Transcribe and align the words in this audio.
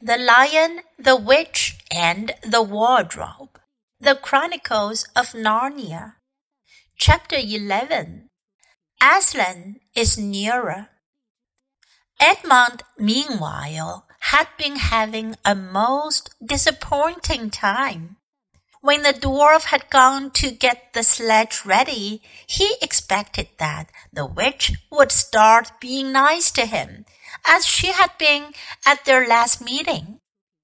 The 0.00 0.16
Lion, 0.16 0.82
the 0.96 1.16
Witch, 1.16 1.76
and 1.90 2.32
the 2.44 2.62
Wardrobe. 2.62 3.58
The 3.98 4.14
Chronicles 4.14 5.04
of 5.16 5.32
Narnia. 5.32 6.14
Chapter 6.96 7.34
11. 7.36 8.30
Aslan 9.02 9.80
is 9.96 10.16
nearer. 10.16 10.90
Edmund, 12.20 12.84
meanwhile, 12.96 14.06
had 14.20 14.46
been 14.56 14.76
having 14.76 15.34
a 15.44 15.56
most 15.56 16.30
disappointing 16.46 17.50
time. 17.50 18.18
When 18.80 19.02
the 19.02 19.12
dwarf 19.12 19.64
had 19.64 19.90
gone 19.90 20.30
to 20.34 20.52
get 20.52 20.92
the 20.92 21.02
sledge 21.02 21.64
ready, 21.64 22.22
he 22.46 22.76
expected 22.80 23.48
that 23.58 23.90
the 24.12 24.26
witch 24.26 24.74
would 24.92 25.10
start 25.10 25.80
being 25.80 26.12
nice 26.12 26.52
to 26.52 26.66
him 26.66 27.04
as 27.46 27.66
she 27.66 27.88
had 27.92 28.10
been 28.18 28.52
at 28.86 29.04
their 29.04 29.26
last 29.26 29.60
meeting. 29.60 30.20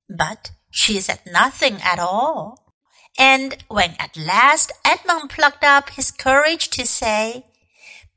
But 0.08 0.52
she 0.70 1.00
said 1.00 1.20
nothing 1.26 1.78
at 1.82 1.98
all. 1.98 2.72
And 3.18 3.56
when 3.68 3.94
at 3.98 4.16
last 4.16 4.72
Edmund 4.84 5.30
plucked 5.30 5.64
up 5.64 5.90
his 5.90 6.10
courage 6.10 6.68
to 6.70 6.86
say, 6.86 7.46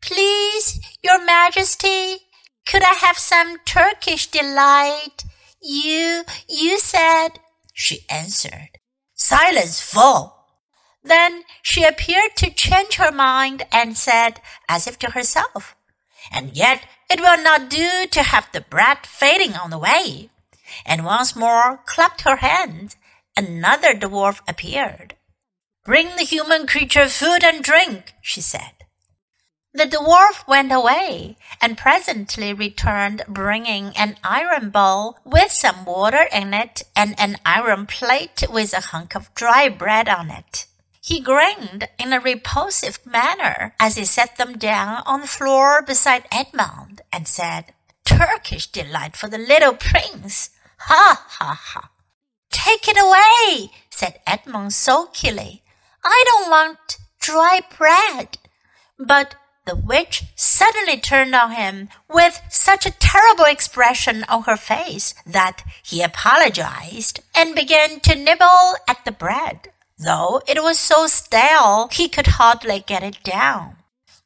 Please, 0.01 0.79
your 1.03 1.23
majesty, 1.23 2.17
could 2.65 2.83
I 2.83 2.93
have 2.93 3.17
some 3.17 3.57
Turkish 3.65 4.27
delight? 4.27 5.23
You, 5.61 6.23
you 6.47 6.79
said, 6.79 7.39
she 7.73 8.05
answered. 8.09 8.69
Silence, 9.13 9.81
fool! 9.81 10.33
Then 11.03 11.43
she 11.61 11.83
appeared 11.83 12.35
to 12.37 12.49
change 12.49 12.95
her 12.95 13.11
mind 13.11 13.65
and 13.71 13.97
said, 13.97 14.41
as 14.67 14.87
if 14.87 14.99
to 14.99 15.11
herself, 15.11 15.75
And 16.31 16.55
yet 16.55 16.85
it 17.09 17.19
will 17.19 17.41
not 17.41 17.69
do 17.69 18.05
to 18.11 18.23
have 18.23 18.51
the 18.51 18.61
bread 18.61 18.99
fading 19.05 19.53
on 19.53 19.69
the 19.69 19.77
way. 19.77 20.29
And 20.85 21.05
once 21.05 21.35
more 21.35 21.79
clapped 21.85 22.21
her 22.21 22.37
hands. 22.37 22.95
Another 23.35 23.93
dwarf 23.93 24.41
appeared. 24.47 25.15
Bring 25.85 26.15
the 26.15 26.23
human 26.23 26.67
creature 26.67 27.07
food 27.07 27.43
and 27.43 27.63
drink, 27.63 28.13
she 28.21 28.41
said. 28.41 28.71
The 29.73 29.85
dwarf 29.85 30.47
went 30.47 30.71
away 30.71 31.37
and 31.61 31.77
presently 31.77 32.51
returned 32.51 33.21
bringing 33.27 33.93
an 33.95 34.17
iron 34.23 34.71
bowl 34.71 35.19
with 35.23 35.51
some 35.51 35.85
water 35.85 36.27
in 36.33 36.53
it 36.53 36.81
and 36.95 37.13
an 37.19 37.37
iron 37.45 37.85
plate 37.85 38.43
with 38.49 38.73
a 38.73 38.81
hunk 38.81 39.15
of 39.15 39.33
dry 39.35 39.69
bread 39.69 40.09
on 40.09 40.31
it. 40.31 40.65
He 41.07 41.21
grinned 41.21 41.87
in 41.97 42.11
a 42.11 42.19
repulsive 42.19 42.99
manner 43.05 43.73
as 43.79 43.95
he 43.95 44.03
set 44.03 44.35
them 44.35 44.57
down 44.57 45.03
on 45.05 45.21
the 45.21 45.27
floor 45.27 45.81
beside 45.81 46.27
Edmund 46.33 46.99
and 47.13 47.25
said, 47.29 47.73
Turkish 48.03 48.67
delight 48.67 49.15
for 49.15 49.29
the 49.29 49.37
little 49.37 49.73
prince! 49.73 50.49
Ha 50.79 51.25
ha 51.25 51.57
ha! 51.63 51.91
Take 52.51 52.89
it 52.89 52.97
away, 52.97 53.71
said 53.89 54.19
Edmund 54.27 54.73
sulkily. 54.73 55.63
I 56.03 56.23
don't 56.27 56.49
want 56.49 56.97
dry 57.21 57.61
bread. 57.77 58.37
But 58.99 59.35
the 59.65 59.77
witch 59.77 60.23
suddenly 60.35 60.99
turned 60.99 61.33
on 61.33 61.51
him 61.51 61.87
with 62.09 62.41
such 62.49 62.85
a 62.85 62.91
terrible 62.91 63.45
expression 63.45 64.25
on 64.27 64.43
her 64.43 64.57
face 64.57 65.15
that 65.25 65.63
he 65.83 66.03
apologized 66.03 67.21
and 67.33 67.55
began 67.55 68.01
to 68.01 68.13
nibble 68.13 68.75
at 68.89 69.05
the 69.05 69.13
bread 69.13 69.69
though 69.97 70.41
it 70.47 70.61
was 70.61 70.77
so 70.79 71.07
stale 71.07 71.89
he 71.91 72.07
could 72.07 72.27
hardly 72.27 72.83
get 72.85 73.03
it 73.03 73.23
down. 73.23 73.77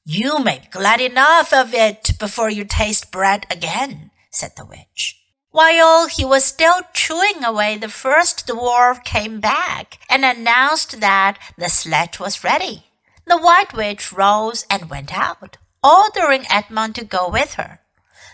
You 0.05 0.39
may 0.39 0.59
be 0.59 0.67
glad 0.71 0.99
enough 0.99 1.53
of 1.53 1.73
it 1.73 2.13
before 2.19 2.49
you 2.49 2.65
taste 2.65 3.11
bread 3.11 3.45
again, 3.49 4.11
said 4.31 4.51
the 4.57 4.65
witch. 4.65 5.17
While 5.51 6.07
he 6.07 6.23
was 6.23 6.45
still 6.45 6.81
chewing 6.93 7.43
away, 7.43 7.77
the 7.77 7.89
first 7.89 8.47
dwarf 8.47 9.03
came 9.03 9.39
back 9.39 9.99
and 10.09 10.23
announced 10.23 11.01
that 11.01 11.37
the 11.57 11.69
sledge 11.69 12.19
was 12.19 12.43
ready. 12.43 12.85
The 13.27 13.37
white 13.37 13.73
witch 13.73 14.11
rose 14.11 14.65
and 14.69 14.89
went 14.89 15.13
out, 15.13 15.57
ordering 15.83 16.45
Edmund 16.49 16.95
to 16.95 17.05
go 17.05 17.29
with 17.29 17.55
her. 17.55 17.79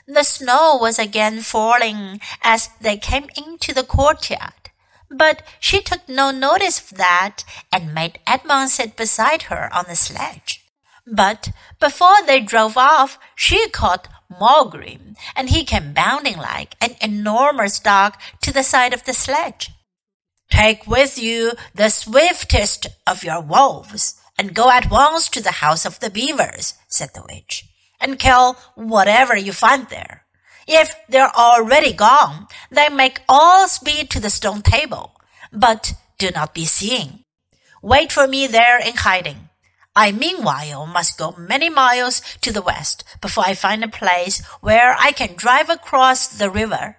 The 0.07 0.23
snow 0.23 0.77
was 0.79 0.99
again 0.99 1.41
falling 1.41 2.21
as 2.41 2.69
they 2.79 2.97
came 2.97 3.27
into 3.35 3.73
the 3.73 3.83
courtyard. 3.83 4.66
But 5.09 5.43
she 5.59 5.81
took 5.81 6.07
no 6.07 6.31
notice 6.31 6.79
of 6.79 6.97
that 6.97 7.43
and 7.71 7.93
made 7.93 8.19
Edmund 8.27 8.69
sit 8.71 8.95
beside 8.95 9.43
her 9.43 9.73
on 9.73 9.85
the 9.87 9.95
sledge. 9.95 10.63
But 11.05 11.49
before 11.79 12.21
they 12.25 12.41
drove 12.41 12.77
off, 12.77 13.17
she 13.35 13.69
caught 13.69 14.09
Maugrim, 14.29 15.15
and 15.35 15.49
he 15.49 15.63
came 15.63 15.93
bounding 15.93 16.37
like 16.37 16.75
an 16.81 16.95
enormous 17.01 17.79
dog 17.79 18.15
to 18.41 18.51
the 18.51 18.63
side 18.63 18.93
of 18.93 19.05
the 19.05 19.13
sledge. 19.13 19.71
Take 20.51 20.85
with 20.85 21.17
you 21.17 21.53
the 21.73 21.89
swiftest 21.89 22.87
of 23.05 23.23
your 23.23 23.41
wolves, 23.41 24.19
and 24.37 24.53
go 24.53 24.69
at 24.69 24.91
once 24.91 25.29
to 25.29 25.41
the 25.41 25.63
house 25.63 25.85
of 25.85 25.99
the 25.99 26.09
beavers, 26.09 26.73
said 26.89 27.11
the 27.13 27.23
witch, 27.29 27.65
and 28.01 28.19
kill 28.19 28.57
whatever 28.75 29.35
you 29.35 29.53
find 29.53 29.87
there. 29.87 30.25
If 30.67 30.93
they're 31.07 31.33
already 31.35 31.93
gone, 31.93 32.47
then 32.69 32.95
make 32.95 33.21
all 33.29 33.67
speed 33.69 34.09
to 34.11 34.19
the 34.19 34.29
stone 34.29 34.61
table, 34.61 35.15
but 35.53 35.93
do 36.17 36.29
not 36.31 36.53
be 36.53 36.65
seen. 36.65 37.23
Wait 37.81 38.11
for 38.11 38.27
me 38.27 38.47
there 38.47 38.77
in 38.77 38.97
hiding. 38.97 39.49
I 39.95 40.11
meanwhile 40.11 40.85
must 40.85 41.17
go 41.17 41.33
many 41.37 41.69
miles 41.69 42.21
to 42.41 42.51
the 42.51 42.61
west 42.61 43.03
before 43.21 43.45
I 43.47 43.53
find 43.55 43.83
a 43.83 43.87
place 43.87 44.45
where 44.61 44.95
I 44.99 45.11
can 45.11 45.35
drive 45.35 45.69
across 45.69 46.27
the 46.27 46.49
river. 46.49 46.97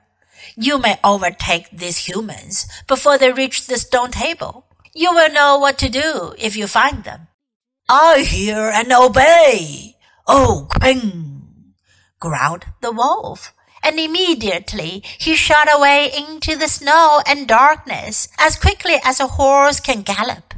You 0.56 0.78
may 0.78 0.98
overtake 1.04 1.70
these 1.70 2.08
humans 2.08 2.66
before 2.86 3.18
they 3.18 3.30
reach 3.32 3.66
the 3.66 3.76
stone 3.76 4.10
table. 4.10 4.66
You 4.94 5.12
will 5.12 5.32
know 5.32 5.58
what 5.58 5.78
to 5.78 5.88
do 5.88 6.34
if 6.38 6.56
you 6.56 6.66
find 6.66 7.04
them. 7.04 7.28
I 7.88 8.20
hear 8.20 8.58
and 8.58 8.92
obey. 8.92 9.96
Oh, 10.26 10.66
Queen, 10.68 11.74
growled 12.18 12.64
the 12.80 12.92
wolf 12.92 13.52
and 13.82 13.98
immediately 13.98 15.02
he 15.18 15.34
shot 15.34 15.68
away 15.72 16.10
into 16.16 16.56
the 16.56 16.68
snow 16.68 17.22
and 17.26 17.48
darkness 17.48 18.28
as 18.38 18.56
quickly 18.56 18.96
as 19.04 19.20
a 19.20 19.26
horse 19.26 19.80
can 19.80 20.02
gallop. 20.02 20.54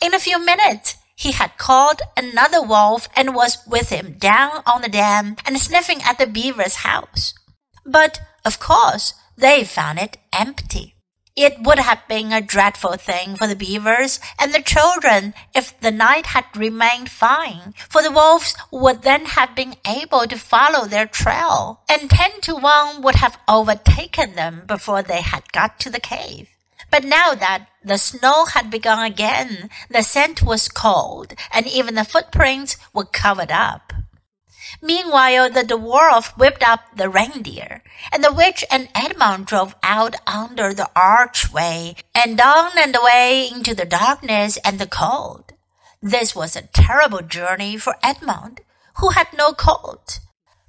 In 0.00 0.14
a 0.14 0.18
few 0.18 0.44
minutes, 0.44 0.96
he 1.14 1.32
had 1.32 1.58
called 1.58 2.00
another 2.16 2.62
wolf 2.62 3.08
and 3.14 3.34
was 3.34 3.58
with 3.66 3.90
him 3.90 4.16
down 4.18 4.62
on 4.64 4.80
the 4.80 4.88
dam 4.88 5.36
and 5.44 5.58
sniffing 5.58 6.00
at 6.02 6.18
the 6.18 6.26
beaver's 6.26 6.76
house. 6.76 7.34
But, 7.84 8.20
of 8.44 8.58
course, 8.58 9.12
they 9.36 9.64
found 9.64 9.98
it 9.98 10.16
empty. 10.32 10.94
It 11.42 11.62
would 11.62 11.78
have 11.78 12.06
been 12.06 12.34
a 12.34 12.42
dreadful 12.42 12.96
thing 12.96 13.34
for 13.34 13.46
the 13.46 13.56
beavers 13.56 14.20
and 14.38 14.52
the 14.52 14.60
children 14.60 15.32
if 15.54 15.72
the 15.80 15.90
night 15.90 16.26
had 16.26 16.44
remained 16.54 17.08
fine, 17.08 17.72
for 17.88 18.02
the 18.02 18.10
wolves 18.10 18.54
would 18.70 19.00
then 19.00 19.24
have 19.24 19.54
been 19.56 19.76
able 19.86 20.26
to 20.26 20.36
follow 20.36 20.84
their 20.84 21.06
trail, 21.06 21.80
and 21.88 22.10
ten 22.10 22.42
to 22.42 22.54
one 22.54 23.00
would 23.00 23.14
have 23.14 23.38
overtaken 23.48 24.34
them 24.34 24.64
before 24.66 25.02
they 25.02 25.22
had 25.22 25.50
got 25.50 25.80
to 25.80 25.88
the 25.88 25.98
cave. 25.98 26.50
But 26.90 27.04
now 27.04 27.34
that 27.34 27.68
the 27.82 27.96
snow 27.96 28.44
had 28.44 28.68
begun 28.70 29.02
again, 29.02 29.70
the 29.88 30.02
scent 30.02 30.42
was 30.42 30.68
cold, 30.68 31.32
and 31.50 31.66
even 31.66 31.94
the 31.94 32.04
footprints 32.04 32.76
were 32.92 33.06
covered 33.06 33.50
up. 33.50 33.94
Meanwhile, 34.80 35.50
the 35.50 35.62
dwarf 35.62 36.36
whipped 36.38 36.62
up 36.62 36.80
the 36.96 37.08
reindeer, 37.08 37.82
and 38.12 38.22
the 38.22 38.32
witch 38.32 38.64
and 38.70 38.88
Edmund 38.94 39.46
drove 39.46 39.74
out 39.82 40.14
under 40.26 40.72
the 40.72 40.88
archway 40.94 41.96
and 42.14 42.38
down 42.38 42.72
and 42.78 42.94
away 42.96 43.48
into 43.52 43.74
the 43.74 43.84
darkness 43.84 44.56
and 44.64 44.78
the 44.78 44.86
cold. 44.86 45.52
This 46.00 46.34
was 46.34 46.56
a 46.56 46.68
terrible 46.72 47.20
journey 47.20 47.76
for 47.76 47.96
Edmund, 48.02 48.62
who 48.96 49.10
had 49.10 49.28
no 49.36 49.52
coat. 49.52 50.20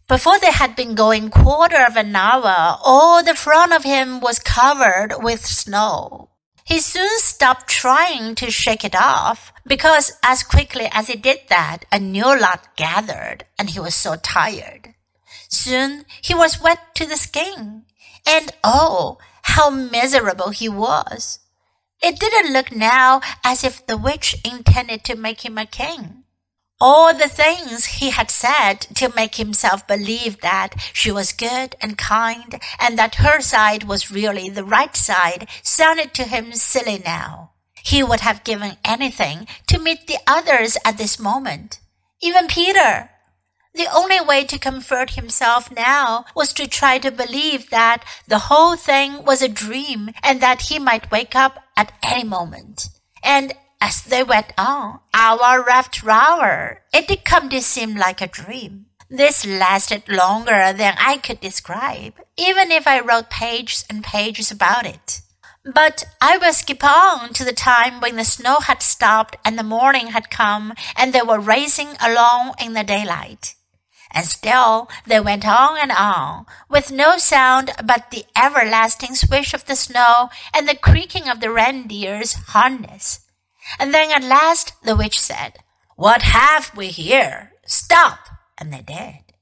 Before 0.08 0.38
they 0.40 0.52
had 0.52 0.76
been 0.76 0.94
going 0.94 1.30
quarter 1.30 1.86
of 1.86 1.96
an 1.96 2.14
hour, 2.14 2.78
all 2.84 3.24
the 3.24 3.34
front 3.34 3.72
of 3.72 3.86
him 3.86 4.20
was 4.20 4.40
covered 4.40 5.14
with 5.20 5.46
snow. 5.46 6.31
He 6.64 6.80
soon 6.80 7.10
stopped 7.20 7.68
trying 7.68 8.36
to 8.36 8.52
shake 8.52 8.84
it 8.86 8.96
off 8.96 9.52
because 9.66 10.14
as 10.24 10.44
quickly 10.44 10.88
as 10.92 11.08
he 11.08 11.16
did 11.16 11.40
that, 11.50 11.86
a 11.92 12.00
new 12.00 12.40
lot 12.40 12.76
gathered 12.76 13.46
and 13.58 13.70
he 13.70 13.80
was 13.80 13.96
so 13.96 14.16
tired. 14.16 14.94
Soon 15.50 16.06
he 16.22 16.34
was 16.34 16.62
wet 16.62 16.96
to 16.96 17.06
the 17.06 17.18
skin 17.18 17.84
and 18.26 18.52
oh, 18.64 19.18
how 19.44 19.70
miserable 19.70 20.50
he 20.50 20.70
was. 20.70 21.40
It 22.02 22.20
didn't 22.20 22.54
look 22.54 22.72
now 22.72 23.22
as 23.44 23.64
if 23.64 23.86
the 23.86 23.98
witch 23.98 24.36
intended 24.44 25.04
to 25.06 25.16
make 25.16 25.46
him 25.46 25.58
a 25.58 25.66
king. 25.66 26.21
All 26.84 27.14
the 27.14 27.30
things 27.30 27.86
he 27.86 28.10
had 28.10 28.32
said 28.32 28.82
to 28.96 29.14
make 29.16 29.36
himself 29.36 29.86
believe 29.86 30.42
that 30.42 30.74
she 30.94 31.12
was 31.12 31.32
good 31.32 31.76
and 31.80 31.96
kind 31.96 32.60
and 32.80 32.98
that 32.98 33.16
her 33.16 33.40
side 33.40 33.84
was 33.84 34.10
really 34.10 34.50
the 34.50 34.64
right 34.64 34.96
side 34.96 35.48
sounded 35.62 36.16
to 36.16 36.24
him 36.24 36.54
silly 36.54 37.00
now. 37.06 37.52
He 37.84 38.02
would 38.02 38.22
have 38.22 38.44
given 38.44 38.78
anything 38.84 39.48
to 39.68 39.78
meet 39.78 40.08
the 40.08 40.18
others 40.26 40.76
at 40.84 40.98
this 40.98 41.20
moment. 41.20 41.80
Even 42.20 42.48
Peter. 42.48 43.12
The 43.76 43.88
only 43.94 44.20
way 44.20 44.44
to 44.46 44.58
comfort 44.58 45.12
himself 45.12 45.72
now 45.72 46.26
was 46.36 46.52
to 46.54 46.68
try 46.68 46.98
to 46.98 47.12
believe 47.12 47.70
that 47.70 48.04
the 48.28 48.50
whole 48.50 48.76
thing 48.76 49.24
was 49.24 49.44
a 49.44 49.48
dream 49.48 50.10
and 50.24 50.42
that 50.42 50.64
he 50.64 50.80
might 50.80 51.12
wake 51.12 51.36
up 51.36 51.60
at 51.78 51.94
any 52.02 52.24
moment. 52.24 52.88
And 53.24 53.54
as 53.82 54.04
they 54.04 54.24
went 54.24 54.54
on, 54.58 55.00
hour 55.14 55.68
after 55.70 56.10
hour, 56.10 56.84
it 56.94 57.08
did 57.08 57.26
come 57.26 57.50
to 57.50 57.62
seem 57.62 57.96
like 57.96 58.22
a 58.22 58.28
dream. 58.28 58.86
This 59.10 59.46
lasted 59.46 60.08
longer 60.08 60.72
than 60.72 60.96
I 60.98 61.18
could 61.18 61.42
describe, 61.42 62.14
even 62.38 62.72
if 62.72 62.88
I 62.88 63.02
wrote 63.02 63.30
pages 63.30 63.84
and 63.90 64.04
pages 64.04 64.52
about 64.52 64.86
it. 64.86 65.22
But 65.66 66.06
I 66.22 66.38
will 66.38 66.54
skip 66.54 66.84
on 66.84 67.34
to 67.34 67.44
the 67.44 67.54
time 67.54 68.00
when 68.00 68.16
the 68.16 68.24
snow 68.24 68.60
had 68.60 68.82
stopped 68.82 69.36
and 69.44 69.60
the 69.60 69.64
morning 69.64 70.08
had 70.08 70.30
come 70.30 70.74
and 70.96 71.12
they 71.12 71.22
were 71.22 71.40
racing 71.40 71.90
along 72.02 72.54
in 72.64 72.74
the 72.74 72.84
daylight. 72.84 73.56
And 74.12 74.26
still 74.26 74.90
they 75.06 75.20
went 75.20 75.48
on 75.48 75.78
and 75.78 75.92
on, 75.92 76.46
with 76.70 76.92
no 76.92 77.18
sound 77.18 77.72
but 77.84 78.12
the 78.12 78.26
everlasting 78.36 79.16
swish 79.16 79.54
of 79.54 79.66
the 79.66 79.76
snow 79.76 80.30
and 80.54 80.68
the 80.68 80.76
creaking 80.76 81.28
of 81.30 81.42
the 81.42 81.52
reindeer's 81.52 82.34
harness. 82.34 83.22
And 83.80 83.94
then 83.94 84.12
at 84.12 84.24
last 84.24 84.74
the 84.84 84.96
witch 84.96 85.20
said, 85.20 85.60
What 85.96 86.22
have 86.22 86.76
we 86.76 86.88
here? 86.88 87.54
Stop! 87.66 88.20
And 88.58 88.72
they 88.74 88.82
did. 88.82 89.34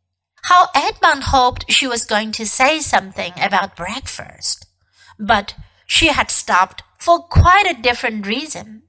How 0.44 0.68
Edmund 0.74 1.26
hoped 1.26 1.72
she 1.72 1.88
was 1.88 2.06
going 2.06 2.32
to 2.34 2.46
say 2.46 2.80
something 2.80 3.34
about 3.38 3.76
breakfast. 3.76 4.66
But 5.20 5.56
she 5.86 6.08
had 6.08 6.32
stopped 6.32 6.84
for 6.98 7.20
quite 7.20 7.66
a 7.70 7.82
different 7.82 8.26
reason. 8.26 8.84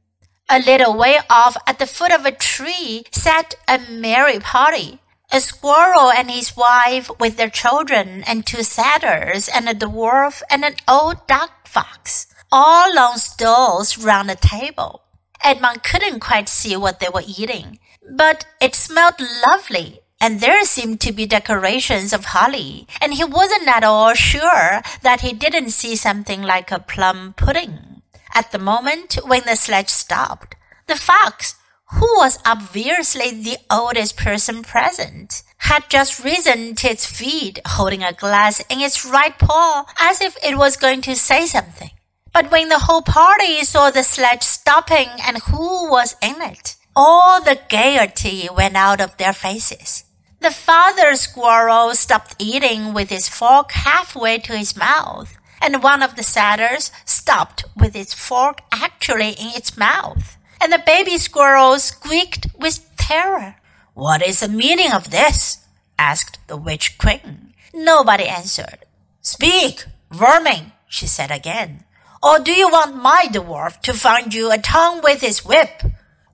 A 0.48 0.60
little 0.60 0.96
way 0.96 1.18
off 1.28 1.56
at 1.66 1.78
the 1.78 1.86
foot 1.86 2.12
of 2.12 2.24
a 2.24 2.32
tree 2.32 3.04
sat 3.10 3.54
a 3.68 3.78
merry 3.78 4.38
party 4.38 5.00
a 5.32 5.40
squirrel 5.40 6.10
and 6.10 6.30
his 6.30 6.56
wife 6.56 7.08
with 7.20 7.36
their 7.36 7.50
children 7.50 8.24
and 8.26 8.44
two 8.44 8.62
satyrs 8.62 9.48
and 9.48 9.68
a 9.68 9.74
dwarf 9.74 10.42
and 10.50 10.64
an 10.64 10.74
old 10.88 11.26
duck 11.28 11.68
fox, 11.68 12.26
all 12.50 12.98
on 12.98 13.16
stools 13.16 13.96
round 13.96 14.30
a 14.30 14.34
table. 14.34 15.02
Edmund 15.42 15.82
couldn't 15.82 16.20
quite 16.20 16.48
see 16.48 16.76
what 16.76 17.00
they 17.00 17.08
were 17.08 17.22
eating, 17.26 17.78
but 18.10 18.46
it 18.60 18.74
smelled 18.74 19.20
lovely, 19.46 20.00
and 20.20 20.40
there 20.40 20.64
seemed 20.64 21.00
to 21.00 21.12
be 21.12 21.26
decorations 21.26 22.12
of 22.12 22.26
holly, 22.26 22.86
and 23.00 23.14
he 23.14 23.24
wasn't 23.24 23.68
at 23.68 23.84
all 23.84 24.14
sure 24.14 24.82
that 25.02 25.20
he 25.22 25.32
didn't 25.32 25.70
see 25.70 25.96
something 25.96 26.42
like 26.42 26.70
a 26.70 26.78
plum 26.78 27.34
pudding. 27.36 28.02
At 28.34 28.52
the 28.52 28.58
moment 28.58 29.18
when 29.24 29.42
the 29.46 29.56
sledge 29.56 29.88
stopped, 29.88 30.56
the 30.86 30.96
fox 30.96 31.56
who 31.92 32.06
was 32.18 32.38
obviously 32.46 33.30
the 33.30 33.58
oldest 33.70 34.16
person 34.16 34.62
present, 34.62 35.42
had 35.58 35.88
just 35.88 36.22
risen 36.22 36.74
to 36.76 36.88
its 36.88 37.04
feet, 37.04 37.58
holding 37.66 38.02
a 38.02 38.12
glass 38.12 38.60
in 38.70 38.80
its 38.80 39.04
right 39.04 39.36
paw 39.38 39.84
as 40.00 40.20
if 40.20 40.36
it 40.42 40.56
was 40.56 40.76
going 40.76 41.00
to 41.02 41.16
say 41.16 41.46
something. 41.46 41.90
But 42.32 42.50
when 42.50 42.68
the 42.68 42.78
whole 42.80 43.02
party 43.02 43.64
saw 43.64 43.90
the 43.90 44.02
sledge 44.02 44.42
stopping 44.42 45.08
and 45.22 45.38
who 45.38 45.90
was 45.90 46.16
in 46.22 46.40
it, 46.40 46.76
all 46.94 47.42
the 47.42 47.60
gaiety 47.68 48.48
went 48.54 48.76
out 48.76 49.00
of 49.00 49.16
their 49.16 49.32
faces. 49.32 50.04
The 50.40 50.50
father 50.50 51.14
squirrel 51.16 51.94
stopped 51.94 52.36
eating 52.38 52.94
with 52.94 53.10
his 53.10 53.28
fork 53.28 53.72
halfway 53.72 54.38
to 54.38 54.56
his 54.56 54.76
mouth, 54.76 55.36
and 55.60 55.82
one 55.82 56.02
of 56.02 56.16
the 56.16 56.22
satyrs 56.22 56.90
stopped 57.04 57.64
with 57.76 57.94
its 57.94 58.14
fork 58.14 58.60
actually 58.72 59.30
in 59.30 59.48
its 59.54 59.76
mouth 59.76 60.36
and 60.60 60.72
the 60.72 60.82
baby 60.84 61.16
squirrel 61.16 61.78
squeaked 61.78 62.46
with 62.58 62.84
terror. 62.96 63.56
What 63.94 64.24
is 64.26 64.40
the 64.40 64.48
meaning 64.48 64.92
of 64.92 65.10
this? 65.10 65.64
asked 65.98 66.38
the 66.46 66.56
witch 66.56 66.98
queen. 66.98 67.54
Nobody 67.72 68.26
answered. 68.26 68.84
Speak, 69.22 69.84
vermin, 70.10 70.72
she 70.86 71.06
said 71.06 71.30
again. 71.30 71.84
Or 72.22 72.38
do 72.38 72.52
you 72.52 72.68
want 72.68 72.96
my 72.96 73.26
dwarf 73.30 73.80
to 73.80 73.94
find 73.94 74.34
you 74.34 74.50
a 74.50 74.58
tongue 74.58 75.00
with 75.02 75.22
his 75.22 75.44
whip? 75.44 75.82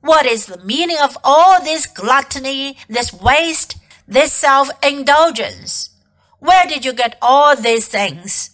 What 0.01 0.27
is 0.27 0.47
the 0.47 0.59
meaning 0.65 0.99
of 1.01 1.17
all 1.23 1.63
this 1.63 1.87
gluttony, 1.87 2.77
this 2.89 3.13
waste, 3.13 3.77
this 4.07 4.33
self-indulgence? 4.33 5.91
Where 6.41 6.67
did 6.67 6.85
you 6.85 6.93
get 6.93 7.17
all 7.23 7.55
these 7.55 7.87
things? 7.89 8.51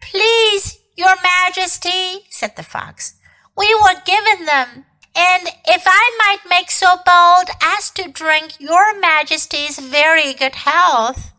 Please, 0.00 0.78
your 0.96 1.14
majesty, 1.22 2.26
said 2.30 2.56
the 2.56 2.62
fox, 2.62 3.14
we 3.56 3.74
were 3.74 4.00
given 4.04 4.46
them. 4.46 4.86
And 5.14 5.48
if 5.66 5.84
I 5.86 6.18
might 6.18 6.48
make 6.48 6.70
so 6.70 6.96
bold 7.06 7.48
as 7.62 7.90
to 7.92 8.10
drink 8.10 8.60
your 8.60 8.98
majesty's 8.98 9.78
very 9.78 10.34
good 10.34 10.54
health. 10.54 11.32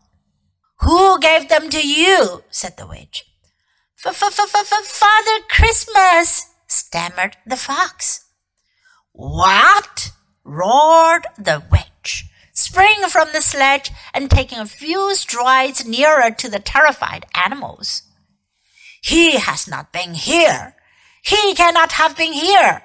Who 0.80 1.18
gave 1.20 1.48
them 1.48 1.70
to 1.70 1.86
you? 1.86 2.42
said 2.50 2.76
the 2.76 2.86
witch. 2.86 3.27
Father 4.00 5.40
Christmas, 5.50 6.54
stammered 6.68 7.36
the 7.44 7.56
fox. 7.56 8.26
What? 9.12 10.12
roared 10.44 11.26
the 11.36 11.62
witch, 11.70 12.26
springing 12.52 13.08
from 13.08 13.28
the 13.32 13.42
sledge 13.42 13.90
and 14.14 14.30
taking 14.30 14.58
a 14.58 14.66
few 14.66 15.14
strides 15.16 15.84
nearer 15.84 16.30
to 16.30 16.48
the 16.48 16.60
terrified 16.60 17.26
animals. 17.34 18.02
He 19.02 19.36
has 19.36 19.66
not 19.68 19.92
been 19.92 20.14
here. 20.14 20.76
He 21.22 21.54
cannot 21.54 21.92
have 21.92 22.16
been 22.16 22.32
here. 22.32 22.82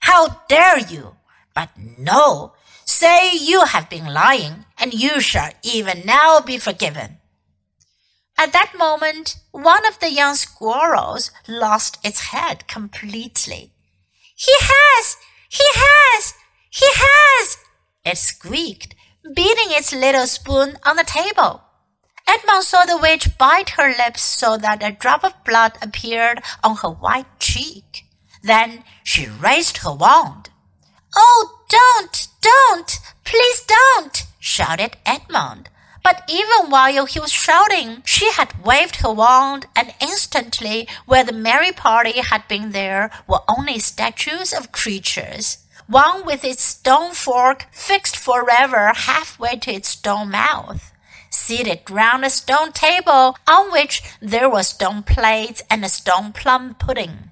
How 0.00 0.42
dare 0.48 0.80
you? 0.80 1.16
But 1.54 1.70
no, 1.96 2.54
say 2.84 3.30
you 3.34 3.66
have 3.66 3.88
been 3.88 4.12
lying, 4.12 4.66
and 4.78 4.92
you 4.92 5.20
shall 5.20 5.52
even 5.62 6.02
now 6.04 6.40
be 6.40 6.58
forgiven. 6.58 7.15
At 8.38 8.52
that 8.52 8.72
moment, 8.76 9.36
one 9.50 9.86
of 9.86 9.98
the 9.98 10.10
young 10.12 10.34
squirrels 10.34 11.30
lost 11.48 11.98
its 12.04 12.20
head 12.32 12.68
completely. 12.68 13.72
He 14.34 14.52
has! 14.60 15.16
He 15.48 15.64
has! 15.64 16.34
He 16.70 16.86
has! 16.92 17.56
It 18.04 18.18
squeaked, 18.18 18.94
beating 19.22 19.70
its 19.70 19.94
little 19.94 20.26
spoon 20.26 20.76
on 20.84 20.96
the 20.96 21.04
table. 21.04 21.62
Edmund 22.28 22.64
saw 22.64 22.84
the 22.84 22.98
witch 22.98 23.38
bite 23.38 23.70
her 23.70 23.88
lips 23.88 24.22
so 24.22 24.58
that 24.58 24.82
a 24.82 24.92
drop 24.92 25.24
of 25.24 25.44
blood 25.44 25.78
appeared 25.80 26.42
on 26.62 26.76
her 26.76 26.90
white 26.90 27.40
cheek. 27.40 28.04
Then 28.42 28.84
she 29.02 29.26
raised 29.26 29.78
her 29.78 29.94
wand. 29.94 30.50
Oh, 31.16 31.60
don't, 31.68 32.28
don't, 32.42 32.98
please 33.24 33.62
don't, 33.62 34.24
shouted 34.38 34.98
Edmund. 35.06 35.70
But 36.06 36.22
even 36.28 36.70
while 36.70 37.06
he 37.06 37.18
was 37.18 37.32
shouting, 37.32 38.04
she 38.04 38.30
had 38.30 38.64
waved 38.64 39.02
her 39.02 39.12
wand, 39.12 39.66
and 39.74 39.92
instantly, 40.00 40.86
where 41.04 41.24
the 41.24 41.32
merry 41.32 41.72
party 41.72 42.20
had 42.20 42.46
been, 42.46 42.70
there 42.70 43.10
were 43.26 43.42
only 43.48 43.80
statues 43.80 44.52
of 44.52 44.70
creatures. 44.70 45.58
One 45.88 46.24
with 46.24 46.44
its 46.44 46.62
stone 46.62 47.12
fork 47.12 47.66
fixed 47.72 48.16
forever 48.16 48.92
halfway 48.94 49.56
to 49.56 49.72
its 49.72 49.88
stone 49.88 50.30
mouth 50.30 50.92
seated 51.28 51.90
round 51.90 52.24
a 52.24 52.30
stone 52.30 52.70
table 52.70 53.36
on 53.48 53.72
which 53.72 54.00
there 54.20 54.48
were 54.48 54.62
stone 54.62 55.02
plates 55.02 55.60
and 55.68 55.84
a 55.84 55.88
stone 55.88 56.32
plum 56.32 56.74
pudding. 56.74 57.25